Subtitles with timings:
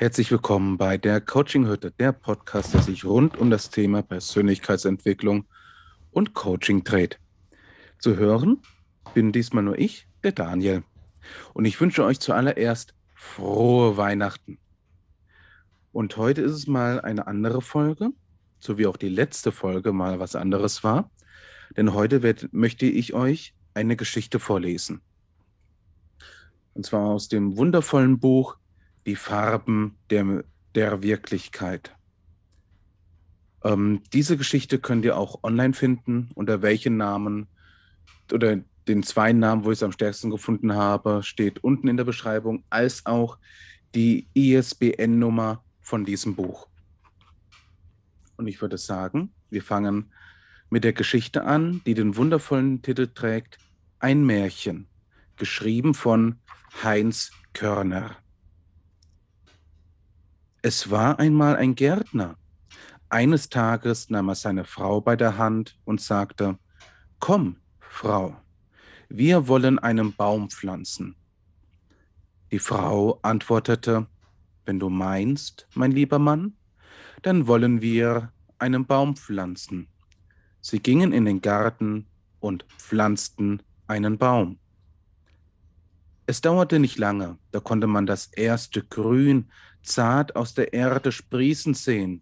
[0.00, 5.46] Herzlich willkommen bei der Coaching Hütte, der Podcast, der sich rund um das Thema Persönlichkeitsentwicklung
[6.12, 7.18] und Coaching dreht.
[7.98, 8.62] Zu hören
[9.12, 10.84] bin diesmal nur ich, der Daniel.
[11.52, 14.60] Und ich wünsche euch zuallererst frohe Weihnachten.
[15.90, 18.10] Und heute ist es mal eine andere Folge,
[18.60, 21.10] so wie auch die letzte Folge mal was anderes war.
[21.76, 25.00] Denn heute werd, möchte ich euch eine Geschichte vorlesen.
[26.74, 28.58] Und zwar aus dem wundervollen Buch
[29.06, 30.44] die Farben der,
[30.74, 31.94] der Wirklichkeit.
[33.64, 36.30] Ähm, diese Geschichte könnt ihr auch online finden.
[36.34, 37.48] Unter welchen Namen
[38.32, 42.04] oder den zwei Namen, wo ich es am stärksten gefunden habe, steht unten in der
[42.04, 43.38] Beschreibung, als auch
[43.94, 46.68] die ISBN-Nummer von diesem Buch.
[48.36, 50.12] Und ich würde sagen, wir fangen
[50.70, 53.58] mit der Geschichte an, die den wundervollen Titel trägt
[53.98, 54.86] Ein Märchen,
[55.36, 56.38] geschrieben von
[56.82, 58.16] Heinz Körner.
[60.60, 62.36] Es war einmal ein Gärtner.
[63.08, 66.58] Eines Tages nahm er seine Frau bei der Hand und sagte,
[67.20, 68.36] Komm, Frau,
[69.08, 71.14] wir wollen einen Baum pflanzen.
[72.50, 74.08] Die Frau antwortete,
[74.66, 76.54] Wenn du meinst, mein lieber Mann,
[77.22, 79.88] dann wollen wir einen Baum pflanzen.
[80.60, 82.06] Sie gingen in den Garten
[82.40, 84.58] und pflanzten einen Baum.
[86.28, 89.50] Es dauerte nicht lange, da konnte man das erste Grün
[89.82, 92.20] zart aus der Erde sprießen sehen.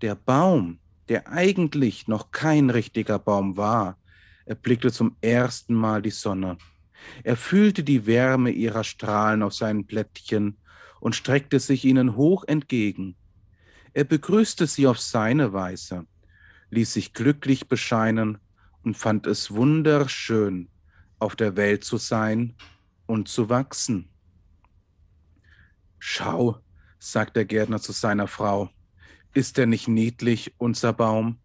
[0.00, 3.98] Der Baum, der eigentlich noch kein richtiger Baum war,
[4.44, 6.56] erblickte zum ersten Mal die Sonne.
[7.24, 10.56] Er fühlte die Wärme ihrer Strahlen auf seinen Blättchen
[11.00, 13.16] und streckte sich ihnen hoch entgegen.
[13.92, 16.06] Er begrüßte sie auf seine Weise,
[16.70, 18.38] ließ sich glücklich bescheinen
[18.84, 20.68] und fand es wunderschön,
[21.18, 22.54] auf der Welt zu sein
[23.12, 24.08] und zu wachsen.
[25.98, 26.56] Schau,
[26.98, 28.70] sagt der Gärtner zu seiner Frau,
[29.34, 31.38] ist er nicht niedlich, unser Baum?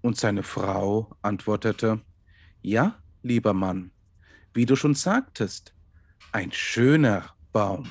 [0.00, 2.00] Und seine Frau antwortete,
[2.62, 3.90] Ja, lieber Mann,
[4.54, 5.74] wie du schon sagtest,
[6.30, 7.88] ein schöner Baum.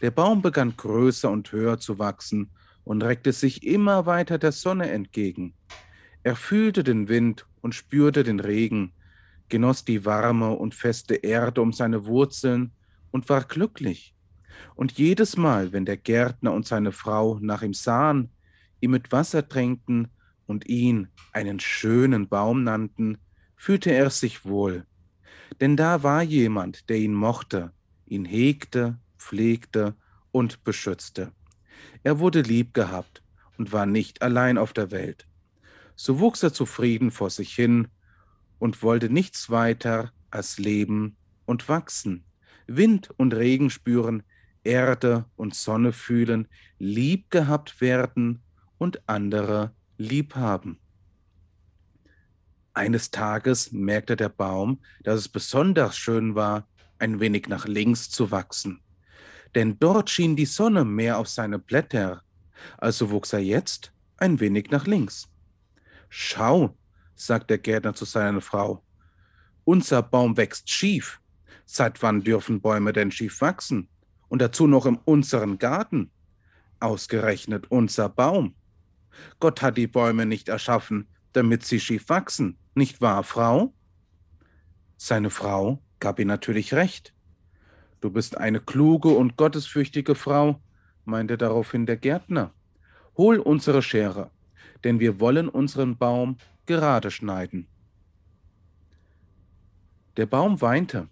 [0.00, 2.50] Der Baum begann größer und höher zu wachsen
[2.82, 5.54] und reckte sich immer weiter der Sonne entgegen.
[6.24, 8.92] Er fühlte den Wind und spürte den Regen,
[9.52, 12.72] genoss die warme und feste Erde um seine Wurzeln
[13.10, 14.14] und war glücklich.
[14.74, 18.30] Und jedes Mal, wenn der Gärtner und seine Frau nach ihm sahen,
[18.80, 20.08] ihm mit Wasser tränkten
[20.46, 23.18] und ihn einen schönen Baum nannten,
[23.54, 24.86] fühlte er sich wohl.
[25.60, 27.72] Denn da war jemand, der ihn mochte,
[28.06, 29.96] ihn hegte, pflegte
[30.30, 31.30] und beschützte.
[32.02, 33.22] Er wurde lieb gehabt
[33.58, 35.26] und war nicht allein auf der Welt.
[35.94, 37.88] So wuchs er zufrieden vor sich hin
[38.62, 42.22] und wollte nichts weiter als leben und wachsen,
[42.68, 44.22] Wind und Regen spüren,
[44.62, 46.46] Erde und Sonne fühlen,
[46.78, 48.40] lieb gehabt werden
[48.78, 50.78] und andere lieb haben.
[52.72, 56.68] Eines Tages merkte der Baum, dass es besonders schön war,
[57.00, 58.80] ein wenig nach links zu wachsen.
[59.56, 62.22] Denn dort schien die Sonne mehr auf seine Blätter,
[62.78, 65.28] also wuchs er jetzt ein wenig nach links.
[66.08, 66.76] Schau,
[67.26, 68.82] sagt der Gärtner zu seiner Frau,
[69.64, 71.20] unser Baum wächst schief.
[71.64, 73.88] Seit wann dürfen Bäume denn schief wachsen?
[74.32, 76.10] und dazu noch in unseren Garten.
[76.80, 78.54] Ausgerechnet unser Baum.
[79.40, 83.74] Gott hat die Bäume nicht erschaffen, damit sie schief wachsen, nicht wahr, Frau?
[84.96, 87.12] Seine Frau gab ihm natürlich recht.
[88.00, 90.62] Du bist eine kluge und gottesfürchtige Frau,
[91.04, 92.54] meinte daraufhin der Gärtner.
[93.18, 94.30] Hol unsere Schere,
[94.82, 97.66] denn wir wollen unseren Baum gerade schneiden.
[100.16, 101.08] Der Baum weinte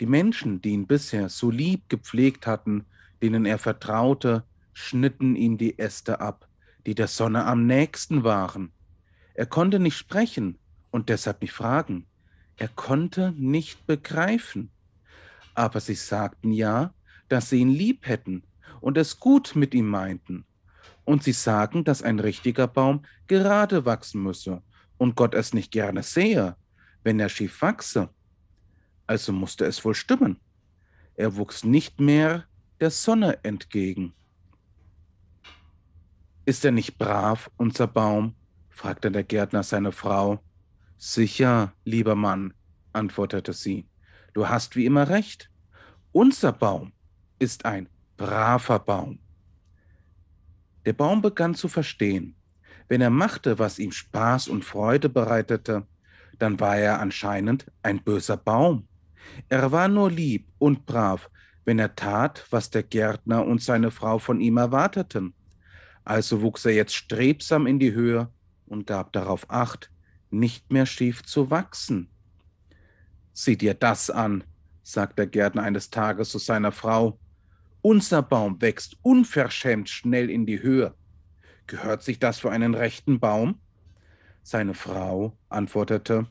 [0.00, 2.86] die Menschen, die ihn bisher so lieb gepflegt hatten,
[3.22, 6.48] denen er vertraute, schnitten ihm die Äste ab,
[6.86, 8.72] die der Sonne am nächsten waren.
[9.34, 10.58] Er konnte nicht sprechen
[10.90, 12.06] und deshalb nicht fragen.
[12.56, 14.70] Er konnte nicht begreifen.
[15.54, 16.94] Aber sie sagten ja,
[17.28, 18.42] dass sie ihn lieb hätten
[18.80, 20.44] und es gut mit ihm meinten.
[21.10, 24.62] Und sie sagen, dass ein richtiger Baum gerade wachsen müsse
[24.96, 26.54] und Gott es nicht gerne sehe,
[27.02, 28.10] wenn er schief wachse
[29.10, 30.38] also musste es wohl stimmen.
[31.16, 32.44] Er wuchs nicht mehr
[32.78, 34.14] der Sonne entgegen.
[36.44, 38.36] Ist er nicht brav, unser Baum?
[38.68, 40.38] fragte der Gärtner seine Frau.
[40.96, 42.54] Sicher, lieber Mann,
[42.92, 43.88] antwortete sie.
[44.32, 45.50] Du hast wie immer recht.
[46.12, 46.92] Unser Baum
[47.40, 49.18] ist ein braver Baum.
[50.90, 52.34] Der Baum begann zu verstehen.
[52.88, 55.86] Wenn er machte, was ihm Spaß und Freude bereitete,
[56.40, 58.88] dann war er anscheinend ein böser Baum.
[59.48, 61.30] Er war nur lieb und brav,
[61.64, 65.32] wenn er tat, was der Gärtner und seine Frau von ihm erwarteten.
[66.02, 68.28] Also wuchs er jetzt strebsam in die Höhe
[68.66, 69.92] und gab darauf acht,
[70.30, 72.10] nicht mehr schief zu wachsen.
[73.32, 74.42] Sieh dir das an,
[74.82, 77.16] sagt der Gärtner eines Tages zu seiner Frau.
[77.82, 80.94] Unser Baum wächst unverschämt schnell in die Höhe.
[81.66, 83.58] Gehört sich das für einen rechten Baum?
[84.42, 86.26] Seine Frau antwortete,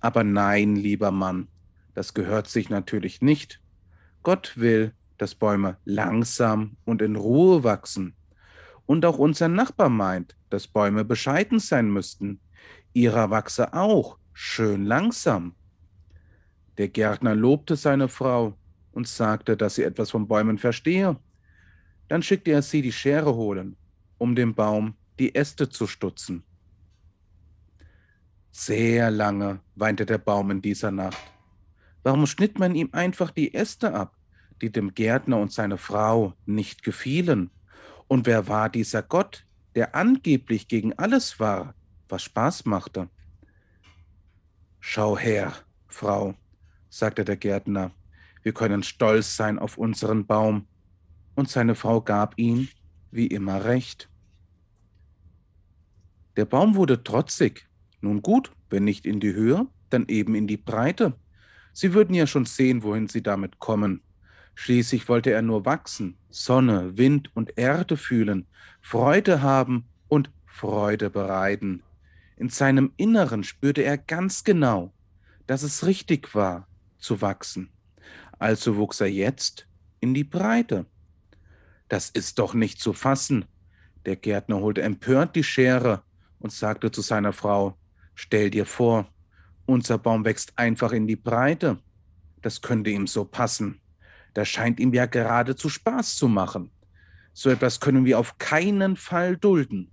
[0.00, 1.48] aber nein, lieber Mann,
[1.94, 3.60] das gehört sich natürlich nicht.
[4.22, 8.14] Gott will, dass Bäume langsam und in Ruhe wachsen.
[8.86, 12.40] Und auch unser Nachbar meint, dass Bäume bescheiden sein müssten.
[12.92, 15.54] Ihrer wachse auch schön langsam.
[16.76, 18.58] Der Gärtner lobte seine Frau
[18.94, 21.18] und sagte, dass sie etwas von Bäumen verstehe.
[22.08, 23.76] Dann schickte er sie die Schere holen,
[24.18, 26.44] um dem Baum die Äste zu stutzen.
[28.50, 31.18] Sehr lange weinte der Baum in dieser Nacht.
[32.04, 34.16] Warum schnitt man ihm einfach die Äste ab,
[34.62, 37.50] die dem Gärtner und seine Frau nicht gefielen?
[38.06, 39.44] Und wer war dieser Gott,
[39.74, 41.74] der angeblich gegen alles war,
[42.08, 43.08] was Spaß machte?
[44.78, 45.52] Schau her,
[45.88, 46.34] Frau,
[46.90, 47.90] sagte der Gärtner,
[48.44, 50.68] wir können stolz sein auf unseren Baum.
[51.34, 52.68] Und seine Frau gab ihm,
[53.10, 54.08] wie immer, recht.
[56.36, 57.66] Der Baum wurde trotzig.
[58.02, 61.14] Nun gut, wenn nicht in die Höhe, dann eben in die Breite.
[61.72, 64.02] Sie würden ja schon sehen, wohin sie damit kommen.
[64.54, 68.46] Schließlich wollte er nur wachsen, Sonne, Wind und Erde fühlen,
[68.80, 71.82] Freude haben und Freude bereiten.
[72.36, 74.92] In seinem Inneren spürte er ganz genau,
[75.46, 76.68] dass es richtig war,
[76.98, 77.70] zu wachsen.
[78.44, 79.66] Also wuchs er jetzt
[80.00, 80.84] in die Breite.
[81.88, 83.46] Das ist doch nicht zu fassen.
[84.04, 86.02] Der Gärtner holte empört die Schere
[86.40, 87.78] und sagte zu seiner Frau,
[88.14, 89.08] Stell dir vor,
[89.64, 91.78] unser Baum wächst einfach in die Breite.
[92.42, 93.80] Das könnte ihm so passen.
[94.34, 96.70] Das scheint ihm ja geradezu Spaß zu machen.
[97.32, 99.90] So etwas können wir auf keinen Fall dulden.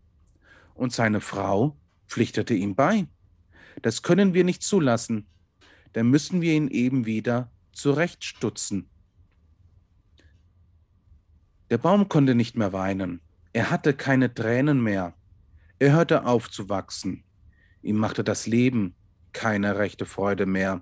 [0.73, 3.07] Und seine Frau pflichtete ihm bei.
[3.81, 5.25] Das können wir nicht zulassen.
[5.93, 8.89] Dann müssen wir ihn eben wieder zurechtstutzen.
[11.69, 13.21] Der Baum konnte nicht mehr weinen.
[13.53, 15.13] Er hatte keine Tränen mehr.
[15.79, 17.23] Er hörte auf zu wachsen.
[17.81, 18.95] Ihm machte das Leben
[19.33, 20.81] keine rechte Freude mehr.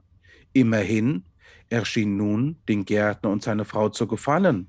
[0.54, 1.24] Immerhin
[1.70, 4.68] er schien nun den Gärtner und seine Frau zu gefallen.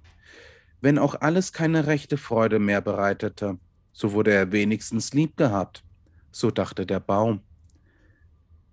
[0.82, 3.58] Wenn auch alles keine rechte Freude mehr bereitete,
[3.92, 5.82] so wurde er wenigstens lieb gehabt,
[6.30, 7.40] so dachte der Baum.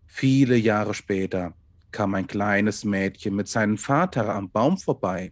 [0.06, 1.54] Viele Jahre später
[1.92, 5.32] kam ein kleines Mädchen mit seinem Vater am Baum vorbei.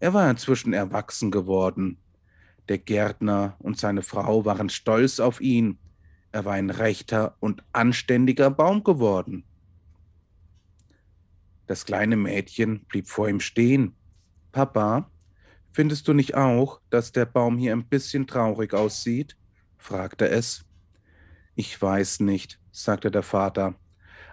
[0.00, 1.98] Er war inzwischen erwachsen geworden.
[2.68, 5.78] Der Gärtner und seine Frau waren stolz auf ihn.
[6.32, 9.44] Er war ein rechter und anständiger Baum geworden.
[11.66, 13.96] Das kleine Mädchen blieb vor ihm stehen.
[14.52, 15.10] Papa,
[15.72, 19.36] findest du nicht auch, dass der Baum hier ein bisschen traurig aussieht?
[19.78, 20.64] fragte es.
[21.54, 23.76] Ich weiß nicht, sagte der Vater.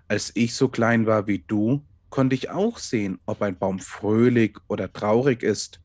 [0.07, 4.57] Als ich so klein war wie du, konnte ich auch sehen, ob ein Baum fröhlich
[4.67, 5.81] oder traurig ist.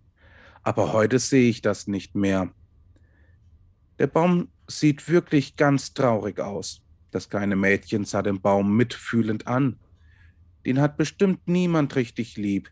[0.63, 2.51] Aber heute sehe ich das nicht mehr.
[3.99, 6.83] Der Baum sieht wirklich ganz traurig aus.
[7.13, 9.79] Das kleine Mädchen sah den Baum mitfühlend an
[10.67, 12.71] den hat bestimmt niemand richtig lieb.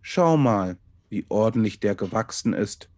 [0.00, 0.78] Schau mal,
[1.10, 2.88] wie ordentlich der gewachsen ist.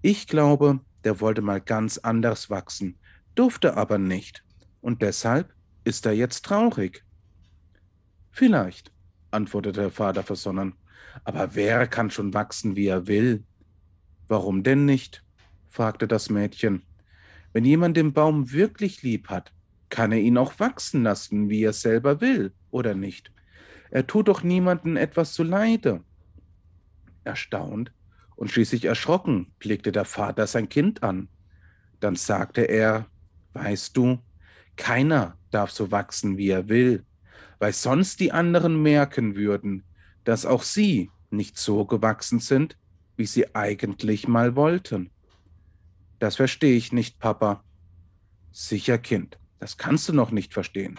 [0.00, 2.98] Ich glaube, der wollte mal ganz anders wachsen,
[3.34, 4.42] durfte aber nicht.
[4.80, 7.04] Und deshalb ist er jetzt traurig.
[8.36, 8.92] Vielleicht,
[9.30, 10.74] antwortete der Vater versonnen.
[11.24, 13.44] Aber wer kann schon wachsen, wie er will?
[14.28, 15.24] Warum denn nicht?
[15.70, 16.82] fragte das Mädchen.
[17.54, 19.54] Wenn jemand den Baum wirklich lieb hat,
[19.88, 23.32] kann er ihn auch wachsen lassen, wie er selber will, oder nicht?
[23.90, 26.04] Er tut doch niemanden etwas zuleide.
[27.24, 27.90] Erstaunt
[28.34, 31.30] und schließlich erschrocken blickte der Vater sein Kind an.
[32.00, 33.06] Dann sagte er,
[33.54, 34.18] weißt du,
[34.76, 37.02] keiner darf so wachsen, wie er will,
[37.58, 39.84] weil sonst die anderen merken würden,
[40.24, 42.76] dass auch sie nicht so gewachsen sind,
[43.16, 45.10] wie sie eigentlich mal wollten.
[46.18, 47.64] Das verstehe ich nicht, Papa.
[48.52, 50.98] Sicher, Kind, das kannst du noch nicht verstehen.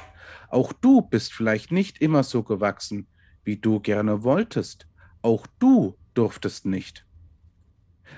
[0.49, 3.07] Auch du bist vielleicht nicht immer so gewachsen,
[3.43, 4.87] wie du gerne wolltest.
[5.21, 7.05] Auch du durftest nicht.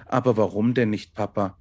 [0.05, 1.57] Aber warum denn nicht, Papa?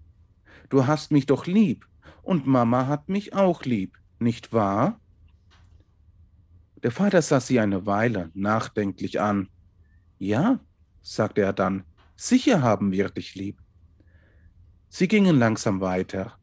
[0.69, 1.87] Du hast mich doch lieb
[2.23, 5.01] und Mama hat mich auch lieb, nicht wahr?
[6.83, 9.49] Der Vater sah sie eine Weile nachdenklich an.
[10.19, 10.61] Ja,
[11.03, 11.83] sagte er dann,
[12.15, 13.59] sicher haben wir dich lieb.
[14.89, 16.39] Sie gingen langsam weiter,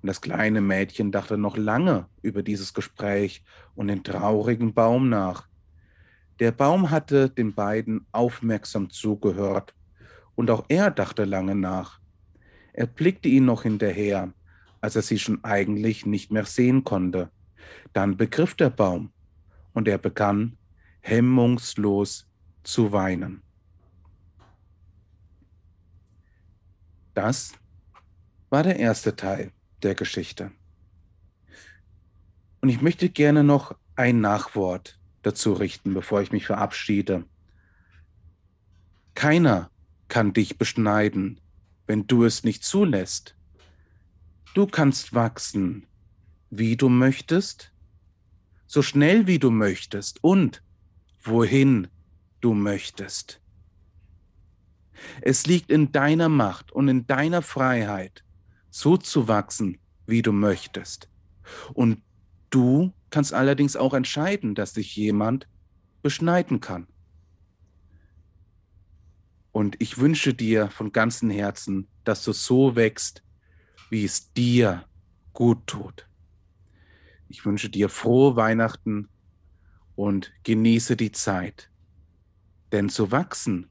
[0.00, 3.42] und das kleine Mädchen dachte noch lange über dieses Gespräch
[3.74, 5.48] und den traurigen Baum nach.
[6.38, 9.74] Der Baum hatte den beiden aufmerksam zugehört,
[10.36, 12.00] und auch er dachte lange nach.
[12.72, 14.32] Er blickte ihnen noch hinterher,
[14.80, 17.30] als er sie schon eigentlich nicht mehr sehen konnte.
[17.92, 19.12] Dann begriff der Baum,
[19.72, 20.56] und er begann
[21.00, 22.28] hemmungslos
[22.62, 23.42] zu weinen.
[27.14, 27.52] Das
[28.50, 30.52] war der erste Teil der Geschichte.
[32.60, 37.24] Und ich möchte gerne noch ein Nachwort dazu richten, bevor ich mich verabschiede.
[39.14, 39.70] Keiner
[40.08, 41.40] kann dich beschneiden,
[41.86, 43.36] wenn du es nicht zulässt.
[44.54, 45.86] Du kannst wachsen,
[46.50, 47.69] wie du möchtest,
[48.70, 50.62] so schnell wie du möchtest und
[51.24, 51.88] wohin
[52.40, 53.40] du möchtest.
[55.22, 58.22] Es liegt in deiner Macht und in deiner Freiheit,
[58.70, 61.08] so zu wachsen, wie du möchtest.
[61.74, 62.00] Und
[62.50, 65.48] du kannst allerdings auch entscheiden, dass dich jemand
[66.02, 66.86] beschneiden kann.
[69.50, 73.24] Und ich wünsche dir von ganzem Herzen, dass du so wächst,
[73.88, 74.84] wie es dir
[75.32, 76.06] gut tut.
[77.30, 79.08] Ich wünsche dir frohe Weihnachten
[79.94, 81.70] und genieße die Zeit.
[82.72, 83.70] Denn zu wachsen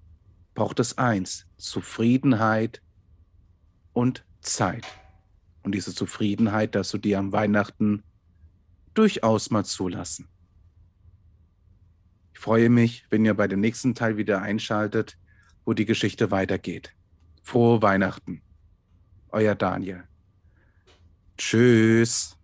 [0.56, 2.82] braucht es eins, Zufriedenheit
[3.92, 4.86] und Zeit.
[5.62, 8.04] Und diese Zufriedenheit, dass du dir am Weihnachten
[8.94, 10.30] durchaus mal zulassen.
[12.32, 15.18] Ich freue mich, wenn ihr bei dem nächsten Teil wieder einschaltet,
[15.66, 16.96] wo die Geschichte weitergeht.
[17.44, 18.42] Frohe Weihnachten.
[19.32, 20.06] Euer Daniel.
[21.38, 22.39] Tschüss.